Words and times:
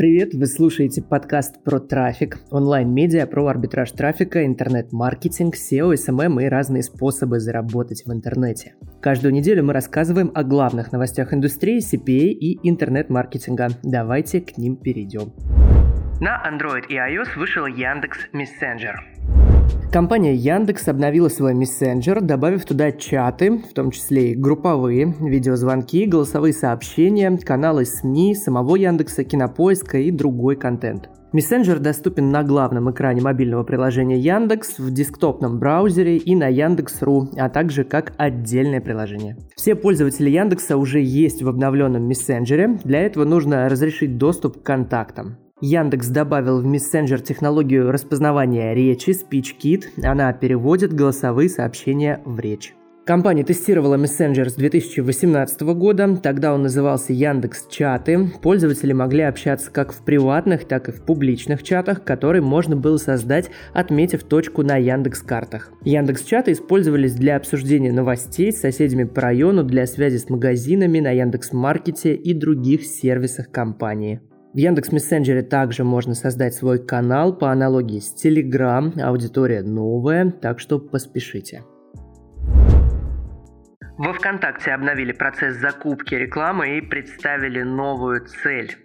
Привет, 0.00 0.32
вы 0.32 0.46
слушаете 0.46 1.02
подкаст 1.02 1.62
про 1.62 1.78
трафик, 1.78 2.38
онлайн-медиа 2.50 3.26
про 3.26 3.48
арбитраж 3.48 3.92
трафика, 3.92 4.46
интернет-маркетинг, 4.46 5.56
SEO, 5.56 5.92
SMM 5.92 6.42
и 6.42 6.48
разные 6.48 6.82
способы 6.82 7.38
заработать 7.38 8.04
в 8.06 8.10
интернете. 8.10 8.76
Каждую 9.02 9.34
неделю 9.34 9.62
мы 9.62 9.74
рассказываем 9.74 10.32
о 10.34 10.42
главных 10.42 10.92
новостях 10.92 11.34
индустрии, 11.34 11.80
CPA 11.80 12.30
и 12.30 12.66
интернет-маркетинга. 12.66 13.68
Давайте 13.82 14.40
к 14.40 14.56
ним 14.56 14.76
перейдем. 14.76 15.34
На 16.18 16.48
Android 16.48 16.86
и 16.88 16.94
iOS 16.94 17.38
вышел 17.38 17.66
Яндекс 17.66 18.20
Messenger. 18.32 18.94
Компания 19.92 20.36
Яндекс 20.36 20.86
обновила 20.86 21.28
свой 21.28 21.52
мессенджер, 21.52 22.20
добавив 22.20 22.64
туда 22.64 22.92
чаты, 22.92 23.58
в 23.58 23.74
том 23.74 23.90
числе 23.90 24.30
и 24.30 24.34
групповые, 24.36 25.16
видеозвонки, 25.20 26.06
голосовые 26.06 26.52
сообщения, 26.52 27.36
каналы 27.36 27.84
СМИ, 27.84 28.36
самого 28.36 28.76
Яндекса, 28.76 29.24
Кинопоиска 29.24 29.98
и 29.98 30.12
другой 30.12 30.54
контент. 30.54 31.08
Мессенджер 31.32 31.78
доступен 31.78 32.30
на 32.30 32.42
главном 32.42 32.90
экране 32.90 33.20
мобильного 33.20 33.62
приложения 33.62 34.18
Яндекс, 34.18 34.78
в 34.78 34.92
десктопном 34.92 35.58
браузере 35.58 36.16
и 36.16 36.34
на 36.34 36.48
Яндекс.ру, 36.48 37.30
а 37.36 37.48
также 37.48 37.84
как 37.84 38.12
отдельное 38.16 38.80
приложение. 38.80 39.36
Все 39.54 39.76
пользователи 39.76 40.30
Яндекса 40.30 40.76
уже 40.76 41.00
есть 41.00 41.42
в 41.42 41.48
обновленном 41.48 42.04
мессенджере, 42.04 42.78
для 42.84 43.02
этого 43.02 43.24
нужно 43.24 43.68
разрешить 43.68 44.18
доступ 44.18 44.60
к 44.60 44.62
контактам. 44.64 45.36
Яндекс 45.60 46.08
добавил 46.08 46.62
в 46.62 46.64
мессенджер 46.64 47.20
технологию 47.20 47.92
распознавания 47.92 48.74
речи 48.74 49.10
SpeechKit. 49.10 50.02
Она 50.02 50.32
переводит 50.32 50.94
голосовые 50.94 51.50
сообщения 51.50 52.22
в 52.24 52.40
речь. 52.40 52.74
Компания 53.04 53.42
тестировала 53.42 53.96
мессенджер 53.96 54.50
с 54.50 54.54
2018 54.54 55.60
года, 55.62 56.16
тогда 56.16 56.54
он 56.54 56.62
назывался 56.62 57.12
Яндекс 57.12 57.66
Чаты. 57.66 58.30
Пользователи 58.40 58.92
могли 58.92 59.22
общаться 59.22 59.70
как 59.70 59.92
в 59.92 60.04
приватных, 60.04 60.64
так 60.64 60.88
и 60.88 60.92
в 60.92 61.02
публичных 61.02 61.62
чатах, 61.62 62.04
которые 62.04 62.40
можно 62.40 62.76
было 62.76 62.98
создать, 62.98 63.50
отметив 63.74 64.22
точку 64.22 64.62
на 64.62 64.76
Яндекс 64.76 65.22
картах. 65.22 65.72
Яндекс 65.84 66.22
Чаты 66.22 66.52
использовались 66.52 67.14
для 67.14 67.36
обсуждения 67.36 67.92
новостей 67.92 68.52
с 68.52 68.60
соседями 68.60 69.04
по 69.04 69.22
району, 69.22 69.64
для 69.64 69.86
связи 69.86 70.18
с 70.18 70.30
магазинами 70.30 71.00
на 71.00 71.10
Яндекс 71.10 71.52
Маркете 71.52 72.14
и 72.14 72.32
других 72.32 72.84
сервисах 72.84 73.50
компании. 73.50 74.20
В 74.52 74.56
Яндекс 74.56 74.90
Мессенджере 74.90 75.42
также 75.42 75.84
можно 75.84 76.14
создать 76.14 76.54
свой 76.54 76.84
канал 76.84 77.32
по 77.32 77.52
аналогии 77.52 78.00
с 78.00 78.12
Telegram. 78.12 79.00
Аудитория 79.00 79.62
новая, 79.62 80.32
так 80.32 80.58
что 80.58 80.80
поспешите. 80.80 81.62
Во 83.96 84.12
ВКонтакте 84.12 84.72
обновили 84.72 85.12
процесс 85.12 85.56
закупки 85.56 86.16
рекламы 86.16 86.78
и 86.78 86.80
представили 86.80 87.62
новую 87.62 88.26
цель. 88.26 88.76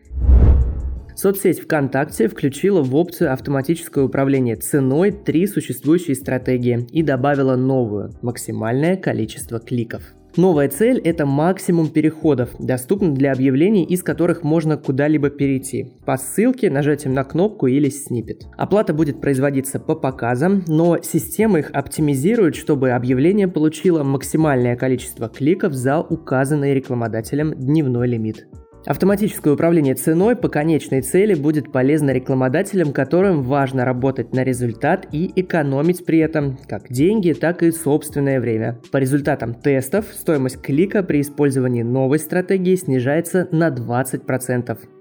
Соцсеть 1.16 1.62
ВКонтакте 1.62 2.28
включила 2.28 2.84
в 2.84 2.94
опцию 2.96 3.34
автоматическое 3.34 4.04
управление 4.04 4.58
ценой 4.58 5.12
три 5.12 5.48
существующие 5.48 6.16
стратегии 6.16 6.86
и 6.92 7.02
добавила 7.02 7.56
новую– 7.56 8.12
максимальное 8.22 8.98
количество 8.98 9.60
кликов. 9.60 10.04
Новая 10.38 10.68
цель– 10.68 11.00
это 11.04 11.26
максимум 11.26 11.90
переходов, 11.90 12.50
доступных 12.60 13.14
для 13.14 13.32
объявлений, 13.32 13.86
из 13.86 14.04
которых 14.04 14.44
можно 14.44 14.76
куда-либо 14.76 15.30
перейти. 15.30 15.94
По 16.06 16.18
ссылке, 16.18 16.70
нажатием 16.70 17.14
на 17.14 17.24
кнопку 17.24 17.68
или 17.68 17.90
снипет. 17.90 18.46
Оплата 18.58 18.94
будет 18.94 19.22
производиться 19.22 19.80
по 19.80 19.96
показам, 19.96 20.66
но 20.68 20.98
система 21.02 21.60
их 21.60 21.72
оптимизирует, 21.72 22.56
чтобы 22.56 22.92
объявление 22.92 23.48
получило 23.48 24.04
максимальное 24.04 24.76
количество 24.76 25.30
кликов 25.30 25.72
за 25.72 26.02
указанный 26.02 26.74
рекламодателем 26.74 27.54
дневной 27.54 28.08
лимит. 28.10 28.46
Автоматическое 28.86 29.54
управление 29.54 29.96
ценой 29.96 30.36
по 30.36 30.48
конечной 30.48 31.02
цели 31.02 31.34
будет 31.34 31.72
полезно 31.72 32.12
рекламодателям, 32.12 32.94
которым 32.94 33.42
важно 33.42 33.84
работать 33.84 34.34
на 34.34 34.44
результат 34.44 35.08
и 35.12 35.32
экономить 35.36 36.06
при 36.06 36.20
этом 36.20 36.58
как 36.68 36.92
деньги, 36.92 37.34
так 37.34 37.64
и 37.64 37.72
собственное 37.72 38.40
время. 38.40 38.80
По 38.92 38.98
результатам 38.98 39.56
тестов 39.56 40.06
стоимость 40.14 40.62
клика 40.62 41.02
при 41.02 41.22
использовании 41.22 41.82
новой 41.82 42.20
стратегии 42.20 42.76
снижается 42.76 43.48
на 43.52 43.70
20%. 43.70 44.95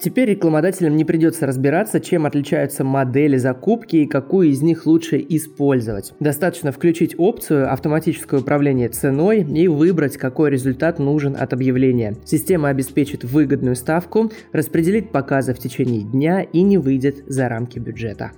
Теперь 0.00 0.30
рекламодателям 0.30 0.96
не 0.96 1.04
придется 1.04 1.44
разбираться, 1.44 1.98
чем 1.98 2.24
отличаются 2.24 2.84
модели 2.84 3.36
закупки 3.36 3.96
и 3.96 4.06
какую 4.06 4.50
из 4.50 4.62
них 4.62 4.86
лучше 4.86 5.24
использовать. 5.28 6.14
Достаточно 6.20 6.70
включить 6.70 7.16
опцию 7.18 7.72
«Автоматическое 7.72 8.40
управление 8.40 8.90
ценой» 8.90 9.42
и 9.42 9.66
выбрать, 9.66 10.16
какой 10.16 10.50
результат 10.50 11.00
нужен 11.00 11.36
от 11.36 11.52
объявления. 11.52 12.14
Система 12.24 12.68
обеспечит 12.68 13.24
выгодную 13.24 13.74
ставку, 13.74 14.30
распределит 14.52 15.10
показы 15.10 15.52
в 15.52 15.58
течение 15.58 16.02
дня 16.02 16.42
и 16.42 16.62
не 16.62 16.78
выйдет 16.78 17.24
за 17.26 17.48
рамки 17.48 17.80
бюджета. 17.80 18.30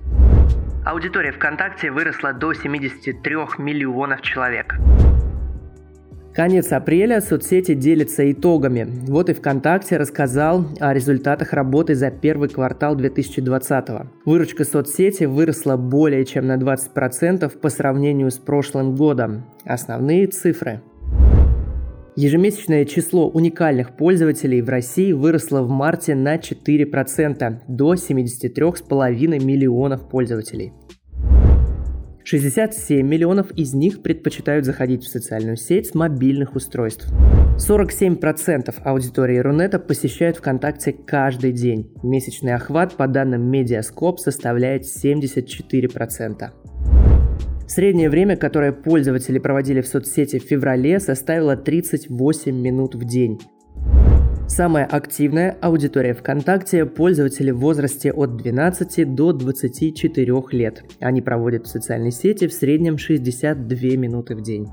Аудитория 0.87 1.33
ВКонтакте 1.33 1.91
выросла 1.91 2.33
до 2.33 2.55
73 2.55 3.37
миллионов 3.59 4.23
человек. 4.23 4.77
Конец 6.41 6.73
апреля 6.73 7.21
соцсети 7.21 7.75
делятся 7.75 8.33
итогами. 8.33 8.87
Вот 9.07 9.29
и 9.29 9.35
ВКонтакте 9.35 9.99
рассказал 9.99 10.65
о 10.81 10.95
результатах 10.95 11.53
работы 11.53 11.95
за 11.95 12.11
первый 12.11 12.49
квартал 12.49 12.97
2020 12.97 13.91
-го. 13.91 14.07
Выручка 14.25 14.65
соцсети 14.65 15.25
выросла 15.25 15.77
более 15.77 16.25
чем 16.25 16.47
на 16.47 16.57
20% 16.57 17.61
по 17.61 17.69
сравнению 17.69 18.31
с 18.31 18.39
прошлым 18.39 18.97
годом. 18.97 19.45
Основные 19.67 20.29
цифры. 20.29 20.81
Ежемесячное 22.17 22.87
число 22.87 23.29
уникальных 23.29 23.95
пользователей 23.95 24.63
в 24.63 24.71
России 24.71 25.13
выросло 25.13 25.61
в 25.61 25.69
марте 25.69 26.15
на 26.15 26.39
4% 26.39 27.65
до 27.69 27.93
73,5 27.97 29.45
миллионов 29.45 30.09
пользователей. 30.09 30.73
67 32.31 33.05
миллионов 33.05 33.51
из 33.57 33.75
них 33.75 34.03
предпочитают 34.03 34.65
заходить 34.65 35.03
в 35.03 35.09
социальную 35.09 35.57
сеть 35.57 35.89
с 35.89 35.95
мобильных 35.97 36.55
устройств. 36.55 37.09
47% 37.57 38.73
аудитории 38.85 39.39
Рунета 39.39 39.81
посещают 39.81 40.37
ВКонтакте 40.37 40.93
каждый 40.93 41.51
день. 41.51 41.93
Месячный 42.05 42.55
охват 42.55 42.95
по 42.95 43.09
данным 43.09 43.51
Mediascope 43.51 44.19
составляет 44.19 44.85
74%. 44.85 46.51
Среднее 47.67 48.09
время, 48.09 48.37
которое 48.37 48.71
пользователи 48.71 49.41
проводили 49.41 49.81
в 49.81 49.89
соцсети 49.89 50.39
в 50.39 50.45
феврале, 50.45 51.01
составило 51.01 51.57
38 51.57 52.55
минут 52.55 52.95
в 52.95 53.05
день. 53.05 53.41
Самая 54.51 54.85
активная 54.85 55.57
аудитория 55.61 56.13
ВКонтакте– 56.13 56.85
пользователи 56.87 57.53
в 57.53 57.61
возрасте 57.61 58.13
от 58.13 58.37
12 58.37 59.15
до 59.15 59.33
24 59.33 60.43
лет. 60.51 60.83
Они 60.99 61.23
проводят 61.23 61.67
в 61.67 61.71
социальной 61.71 62.11
сети 62.11 62.49
в 62.49 62.53
среднем 62.53 62.99
62 62.99 63.91
минуты 63.91 64.35
в 64.35 64.43
день. 64.43 64.67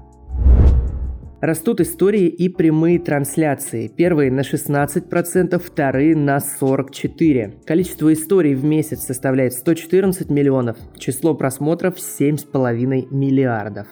Растут 1.41 1.79
истории 1.79 2.25
и 2.25 2.49
прямые 2.49 2.97
трансляции. 2.97 3.87
Первые 3.87 4.31
на 4.31 4.41
16%, 4.41 5.59
вторые 5.59 6.15
на 6.15 6.39
44%. 6.39 7.63
Количество 7.63 8.11
историй 8.11 8.55
в 8.55 8.65
месяц 8.65 9.01
составляет 9.05 9.53
114 9.53 10.31
миллионов. 10.31 10.77
Число 10.97 11.35
просмотров 11.35 11.97
7,5 11.97 13.13
миллиардов. 13.13 13.85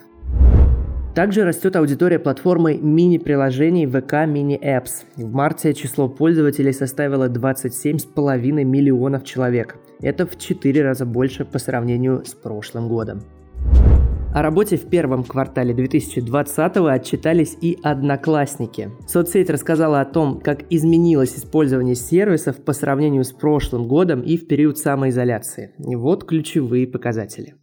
Также 1.15 1.45
растет 1.45 1.77
аудитория 1.77 2.19
платформы 2.19 2.77
мини-приложений 2.77 3.85
VK 3.85 4.27
Mini 4.27 4.59
Apps. 4.61 5.05
В 5.15 5.31
марте 5.31 5.73
число 5.73 6.09
пользователей 6.09 6.73
составило 6.73 7.29
27,5 7.29 8.65
миллионов 8.65 9.23
человек. 9.23 9.77
Это 10.01 10.27
в 10.27 10.37
4 10.37 10.83
раза 10.83 11.05
больше 11.05 11.45
по 11.45 11.57
сравнению 11.57 12.25
с 12.25 12.33
прошлым 12.33 12.89
годом. 12.89 13.21
О 14.33 14.41
работе 14.41 14.75
в 14.75 14.89
первом 14.89 15.23
квартале 15.23 15.73
2020-го 15.73 16.87
отчитались 16.87 17.55
и 17.61 17.77
одноклассники. 17.81 18.91
Соцсеть 19.07 19.50
рассказала 19.50 20.01
о 20.01 20.06
том, 20.06 20.41
как 20.41 20.65
изменилось 20.69 21.38
использование 21.38 21.95
сервисов 21.95 22.57
по 22.57 22.73
сравнению 22.73 23.23
с 23.23 23.31
прошлым 23.31 23.88
годом 23.88 24.19
и 24.19 24.35
в 24.35 24.47
период 24.47 24.77
самоизоляции. 24.77 25.71
И 25.79 25.95
вот 25.95 26.25
ключевые 26.25 26.85
показатели. 26.85 27.56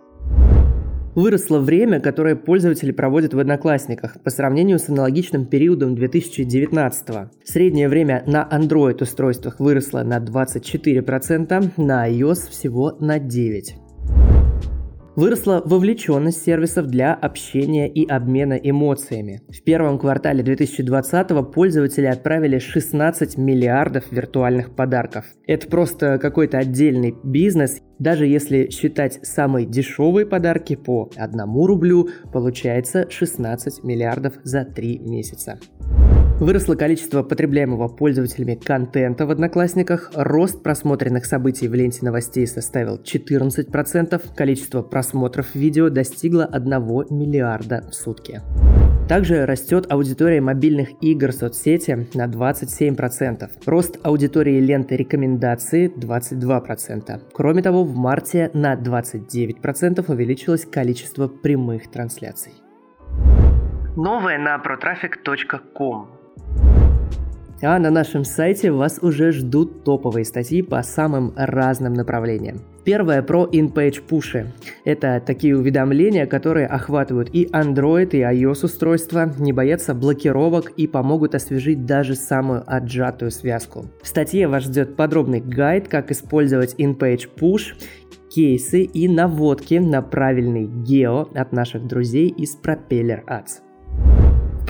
Выросло 1.14 1.58
время, 1.58 2.00
которое 2.00 2.36
пользователи 2.36 2.90
проводят 2.90 3.34
в 3.34 3.38
Одноклассниках 3.38 4.16
по 4.22 4.30
сравнению 4.30 4.78
с 4.78 4.88
аналогичным 4.88 5.44
периодом 5.44 5.94
2019 5.94 7.10
-го. 7.10 7.28
Среднее 7.44 7.90
время 7.90 8.22
на 8.26 8.48
Android 8.50 9.02
устройствах 9.02 9.60
выросло 9.60 10.02
на 10.02 10.20
24%, 10.20 11.72
на 11.76 12.08
iOS 12.08 12.48
всего 12.50 12.96
на 12.98 13.18
9%. 13.18 13.81
Выросла 15.14 15.60
вовлеченность 15.62 16.42
сервисов 16.42 16.86
для 16.86 17.12
общения 17.12 17.86
и 17.86 18.06
обмена 18.08 18.54
эмоциями. 18.54 19.42
В 19.50 19.62
первом 19.62 19.98
квартале 19.98 20.42
2020 20.42 21.52
пользователи 21.52 22.06
отправили 22.06 22.58
16 22.58 23.36
миллиардов 23.36 24.10
виртуальных 24.10 24.74
подарков. 24.74 25.26
Это 25.46 25.68
просто 25.68 26.18
какой-то 26.18 26.56
отдельный 26.56 27.14
бизнес. 27.22 27.82
Даже 27.98 28.26
если 28.26 28.70
считать 28.70 29.20
самые 29.22 29.66
дешевые 29.66 30.24
подарки 30.24 30.76
по 30.76 31.10
1 31.14 31.40
рублю, 31.66 32.08
получается 32.32 33.06
16 33.10 33.84
миллиардов 33.84 34.34
за 34.44 34.64
3 34.64 34.98
месяца. 35.00 35.58
Выросло 36.40 36.74
количество 36.74 37.22
потребляемого 37.22 37.88
пользователями 37.88 38.54
контента 38.54 39.26
в 39.26 39.30
Одноклассниках, 39.30 40.10
рост 40.14 40.62
просмотренных 40.62 41.24
событий 41.24 41.68
в 41.68 41.74
ленте 41.74 42.04
новостей 42.04 42.46
составил 42.46 43.00
14%, 43.00 44.20
количество 44.34 44.82
просмотров 44.82 45.54
видео 45.54 45.88
достигло 45.88 46.44
1 46.44 46.70
миллиарда 47.10 47.84
в 47.88 47.94
сутки. 47.94 48.40
Также 49.08 49.46
растет 49.46 49.86
аудитория 49.90 50.40
мобильных 50.40 50.90
игр 51.00 51.32
соцсети 51.32 52.08
на 52.14 52.26
27%. 52.26 53.50
Рост 53.66 53.98
аудитории 54.02 54.58
ленты 54.58 54.96
рекомендации 54.96 55.92
22%. 55.94 57.20
Кроме 57.32 57.62
того, 57.62 57.84
в 57.84 57.94
марте 57.94 58.50
на 58.54 58.74
29% 58.74 60.10
увеличилось 60.10 60.64
количество 60.64 61.28
прямых 61.28 61.90
трансляций. 61.90 62.52
Новое 63.96 64.38
на 64.38 64.56
protraffic.com 64.56 66.21
а 67.62 67.78
на 67.78 67.90
нашем 67.90 68.24
сайте 68.24 68.72
вас 68.72 68.98
уже 69.02 69.30
ждут 69.30 69.84
топовые 69.84 70.24
статьи 70.24 70.62
по 70.62 70.82
самым 70.82 71.32
разным 71.36 71.94
направлениям. 71.94 72.60
Первое 72.84 73.22
про 73.22 73.44
in-page 73.44 74.02
пуши. 74.02 74.52
Это 74.84 75.22
такие 75.24 75.56
уведомления, 75.56 76.26
которые 76.26 76.66
охватывают 76.66 77.30
и 77.32 77.44
Android, 77.44 78.10
и 78.10 78.22
iOS 78.22 78.64
устройства, 78.64 79.32
не 79.38 79.52
боятся 79.52 79.94
блокировок 79.94 80.72
и 80.76 80.88
помогут 80.88 81.36
освежить 81.36 81.86
даже 81.86 82.16
самую 82.16 82.64
отжатую 82.66 83.30
связку. 83.30 83.86
В 84.02 84.08
статье 84.08 84.48
вас 84.48 84.64
ждет 84.64 84.96
подробный 84.96 85.40
гайд, 85.40 85.86
как 85.86 86.10
использовать 86.10 86.74
in-page 86.74 87.28
push, 87.38 87.74
кейсы 88.28 88.82
и 88.82 89.08
наводки 89.08 89.74
на 89.74 90.02
правильный 90.02 90.66
гео 90.66 91.28
от 91.34 91.52
наших 91.52 91.86
друзей 91.86 92.28
из 92.28 92.58
Propeller 92.60 93.24
Ads. 93.26 93.71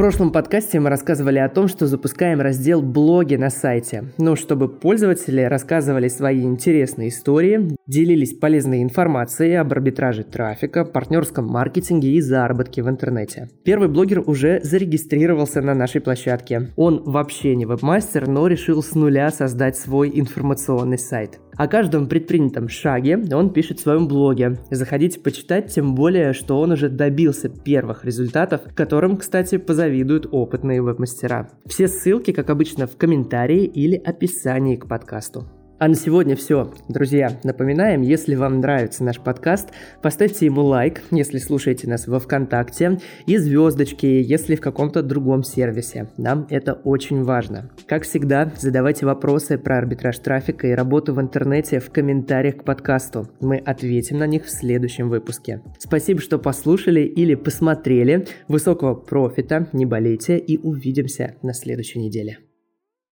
Прошлом 0.03 0.33
подкасте 0.33 0.81
мы 0.81 0.91
рассказывали 0.91 1.39
о 1.39 1.49
том, 1.49 1.69
что 1.69 1.87
запускаем 1.87 2.41
раздел 2.41 2.83
«Блоги» 2.83 3.37
на 3.37 3.51
сайте. 3.51 4.07
Ну, 4.19 4.35
чтобы 4.35 4.67
пользователи 4.67 5.43
рассказывали 5.43 6.09
свои 6.09 6.43
интересные 6.43 7.11
истории, 7.11 7.77
делились 7.87 8.35
полезной 8.35 8.83
информацией 8.83 9.55
об 9.55 9.71
арбитраже 9.71 10.25
трафика, 10.25 10.85
партнерском 10.85 11.47
маркетинге 11.47 12.15
и 12.15 12.21
заработке 12.21 12.83
в 12.83 12.89
интернете. 12.89 13.49
Первый 13.65 13.89
блогер 13.89 14.25
уже 14.27 14.59
зарегистрировался 14.65 15.61
на 15.61 15.73
нашей 15.73 16.01
площадке. 16.01 16.73
Он 16.75 17.05
вообще 17.05 17.55
не 17.55 17.65
вебмастер, 17.65 18.27
но 18.27 18.49
решил 18.49 18.83
с 18.83 18.97
нуля 18.97 19.31
создать 19.31 19.77
свой 19.77 20.11
информационный 20.19 20.99
сайт. 20.99 21.39
О 21.57 21.69
каждом 21.69 22.09
предпринятом 22.09 22.69
шаге 22.69 23.23
он 23.33 23.53
пишет 23.53 23.79
в 23.79 23.83
своем 23.83 24.09
блоге. 24.09 24.59
Заходите 24.71 25.21
почитать, 25.21 25.73
тем 25.73 25.95
более, 25.95 26.33
что 26.33 26.59
он 26.61 26.73
уже 26.73 26.89
добился 26.89 27.49
первых 27.49 28.05
результатов, 28.05 28.63
которым, 28.75 29.17
кстати, 29.17 29.59
позавидуют 29.59 30.27
опытные 30.31 30.81
веб-мастера. 30.83 31.51
Все 31.67 31.89
ссылки, 31.89 32.33
как 32.33 32.51
обычно, 32.51 32.87
в 32.87 32.97
комментарии 32.97 33.65
или 33.65 33.97
описании 33.97 34.77
к 34.77 34.89
подкасту. 34.89 35.47
А 35.83 35.89
на 35.89 35.97
сегодня 35.97 36.37
все. 36.37 36.73
Друзья, 36.89 37.41
напоминаем, 37.43 38.03
если 38.03 38.37
вам 38.37 38.61
нравится 38.61 39.03
наш 39.03 39.19
подкаст, 39.19 39.71
поставьте 40.01 40.47
ему 40.47 40.63
лайк, 40.63 41.03
если 41.11 41.39
слушаете 41.39 41.89
нас 41.89 42.07
во 42.07 42.21
ВКонтакте, 42.21 43.01
и 43.27 43.37
звездочки, 43.37 44.07
если 44.07 44.55
в 44.55 44.61
каком-то 44.61 45.03
другом 45.03 45.43
сервисе. 45.43 46.09
Нам 46.17 46.47
это 46.51 46.75
очень 46.75 47.25
важно. 47.25 47.73
Как 47.89 48.05
всегда, 48.05 48.53
задавайте 48.57 49.07
вопросы 49.07 49.59
про 49.59 49.79
арбитраж 49.79 50.17
трафика 50.21 50.69
и 50.69 50.71
работу 50.71 51.15
в 51.15 51.21
интернете 51.21 51.81
в 51.81 51.91
комментариях 51.91 52.59
к 52.59 52.65
подкасту. 52.65 53.29
Мы 53.41 53.57
ответим 53.57 54.19
на 54.19 54.29
них 54.29 54.45
в 54.45 54.51
следующем 54.51 55.09
выпуске. 55.09 55.63
Спасибо, 55.79 56.21
что 56.21 56.39
послушали 56.39 57.01
или 57.01 57.35
посмотрели. 57.35 58.29
Высокого 58.47 58.95
профита, 58.95 59.67
не 59.73 59.85
болейте 59.85 60.39
и 60.39 60.59
увидимся 60.59 61.35
на 61.43 61.53
следующей 61.53 61.99
неделе. 61.99 62.39